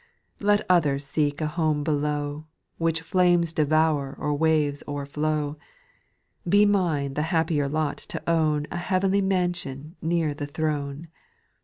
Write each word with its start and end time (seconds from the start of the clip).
Let 0.39 0.65
others 0.67 1.05
seek 1.05 1.41
a 1.41 1.45
home 1.45 1.83
below, 1.83 2.47
Which 2.79 3.01
flames 3.01 3.53
devour 3.53 4.15
or 4.17 4.33
waves 4.33 4.81
o'erflow; 4.87 5.59
Be 6.49 6.65
mine 6.65 7.13
the 7.13 7.21
happier 7.29 7.67
lot 7.69 7.97
to 8.09 8.23
own 8.27 8.65
A 8.71 8.77
heavenly 8.77 9.21
mansion 9.21 9.95
near 10.01 10.33
the 10.33 10.47
throne. 10.47 11.09